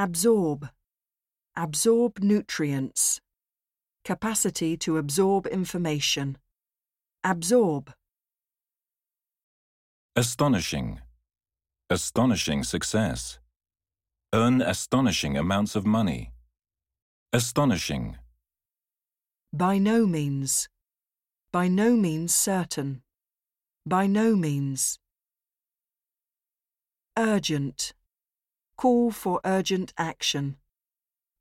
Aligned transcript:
Absorb. 0.00 0.70
Absorb 1.54 2.20
nutrients. 2.20 3.20
Capacity 4.02 4.74
to 4.78 4.96
absorb 4.96 5.46
information. 5.46 6.38
Absorb. 7.22 7.92
Astonishing. 10.16 11.02
Astonishing 11.90 12.64
success. 12.64 13.40
Earn 14.32 14.62
astonishing 14.62 15.36
amounts 15.36 15.76
of 15.76 15.84
money. 15.84 16.32
Astonishing. 17.34 18.16
By 19.52 19.76
no 19.76 20.06
means. 20.06 20.70
By 21.52 21.68
no 21.68 21.94
means 21.94 22.34
certain. 22.34 23.02
By 23.84 24.06
no 24.06 24.34
means. 24.34 24.98
Urgent. 27.18 27.92
Call 28.80 29.10
for 29.10 29.42
urgent 29.44 29.92
action. 29.98 30.56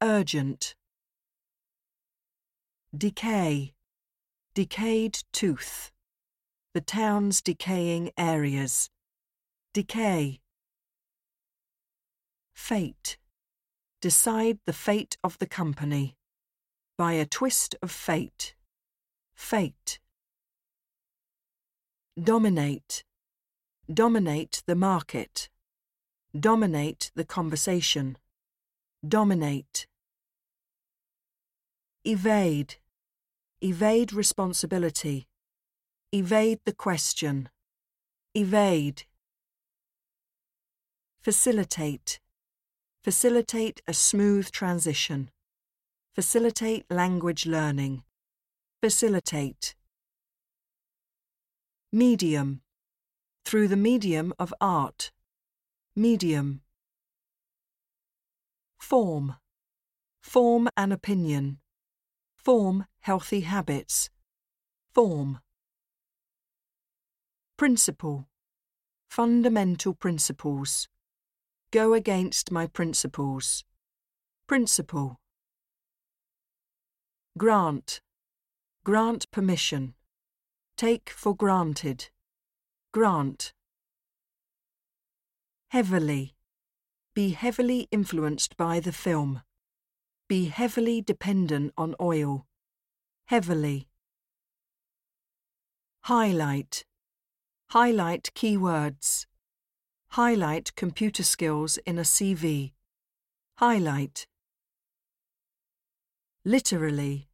Urgent. 0.03 0.75
Decay. 2.93 3.75
Decayed 4.53 5.20
tooth. 5.31 5.89
The 6.73 6.81
town's 6.81 7.41
decaying 7.41 8.11
areas. 8.17 8.89
Decay. 9.73 10.41
Fate. 12.53 13.17
Decide 14.02 14.59
the 14.66 14.73
fate 14.73 15.16
of 15.23 15.38
the 15.38 15.47
company. 15.47 16.17
By 16.97 17.13
a 17.13 17.25
twist 17.25 17.73
of 17.81 17.89
fate. 17.89 18.53
Fate. 19.33 20.02
Dominate. 22.21 23.05
Dominate 23.89 24.61
the 24.67 24.75
market. 24.75 25.47
Dominate 26.38 27.11
the 27.15 27.25
conversation. 27.25 28.15
Dominate. 29.07 29.88
Evade. 32.05 32.75
Evade 33.61 34.13
responsibility. 34.13 35.27
Evade 36.11 36.59
the 36.66 36.73
question. 36.73 37.50
Evade. 38.35 39.03
Facilitate. 41.19 42.19
Facilitate 43.03 43.81
a 43.88 43.94
smooth 43.94 44.52
transition. 44.52 45.31
Facilitate 46.13 46.85
language 46.91 47.47
learning. 47.47 48.03
Facilitate. 48.83 49.73
Medium. 51.91 52.61
Through 53.45 53.67
the 53.67 53.75
medium 53.75 54.31
of 54.38 54.53
art. 54.61 55.11
Medium. 56.00 56.61
Form. 58.80 59.36
Form 60.22 60.69
an 60.78 60.94
opinion. 60.94 61.58
Form 62.38 62.86
healthy 63.02 63.41
habits. 63.41 64.09
Form. 64.94 65.41
Principle. 67.58 68.30
Fundamental 69.09 69.94
principles. 69.94 70.88
Go 71.72 71.94
against 71.94 72.50
my 72.50 72.66
principles. 72.66 73.66
Principle. 74.47 75.19
Grant. 77.38 78.00
Grant 78.86 79.30
permission. 79.31 79.95
Take 80.78 81.09
for 81.09 81.36
granted. 81.36 82.08
Grant. 82.94 83.52
Heavily. 85.70 86.34
Be 87.14 87.30
heavily 87.30 87.88
influenced 87.92 88.58
by 88.58 88.80
the 88.80 88.92
film. 88.92 89.44
Be 90.28 90.45
heavily 90.45 91.00
dependent 91.00 91.73
on 91.78 91.94
oil. 92.02 92.48
Heavily. 93.28 93.88
Highlight. 96.06 96.85
Highlight 97.69 98.31
keywords. 98.34 99.28
Highlight 100.13 100.75
computer 100.75 101.22
skills 101.22 101.78
in 101.85 102.00
a 102.00 102.03
CV. 102.03 102.72
Highlight. 103.58 104.25
Literally. 106.44 107.29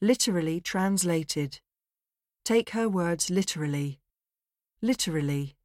Literally 0.00 0.62
translated. 0.62 1.60
Take 2.42 2.70
her 2.70 2.88
words 2.88 3.28
literally. 3.28 4.00
Literally. 4.80 5.58